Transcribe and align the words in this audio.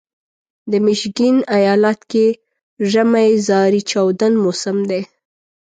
د 0.71 0.73
میشیګن 0.85 1.37
ایالت 1.57 1.99
کې 2.11 2.25
ژمی 2.91 3.29
زارې 3.47 3.81
چاودون 3.89 4.33
موسم 4.43 4.77
دی. 4.89 5.01